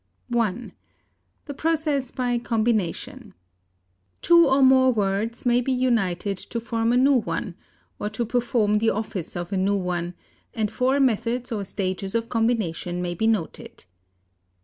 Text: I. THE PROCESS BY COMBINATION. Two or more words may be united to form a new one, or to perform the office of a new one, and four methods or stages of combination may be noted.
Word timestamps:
I. 0.35 0.71
THE 1.45 1.53
PROCESS 1.53 2.09
BY 2.09 2.39
COMBINATION. 2.39 3.35
Two 4.23 4.47
or 4.47 4.63
more 4.63 4.91
words 4.91 5.45
may 5.45 5.61
be 5.61 5.71
united 5.71 6.37
to 6.39 6.59
form 6.59 6.91
a 6.91 6.97
new 6.97 7.13
one, 7.21 7.53
or 7.99 8.09
to 8.09 8.25
perform 8.25 8.79
the 8.79 8.89
office 8.89 9.35
of 9.35 9.53
a 9.53 9.57
new 9.57 9.77
one, 9.77 10.15
and 10.55 10.71
four 10.71 10.99
methods 10.99 11.51
or 11.51 11.63
stages 11.63 12.15
of 12.15 12.29
combination 12.29 12.99
may 12.99 13.13
be 13.13 13.27
noted. 13.27 13.85